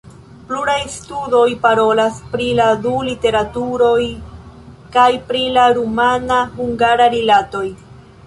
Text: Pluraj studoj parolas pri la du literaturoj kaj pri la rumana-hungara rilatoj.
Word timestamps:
Pluraj 0.49 0.77
studoj 0.93 1.49
parolas 1.65 2.15
pri 2.31 2.47
la 2.59 2.69
du 2.85 2.93
literaturoj 3.09 4.07
kaj 4.95 5.07
pri 5.29 5.43
la 5.59 5.67
rumana-hungara 5.79 7.09
rilatoj. 7.17 7.65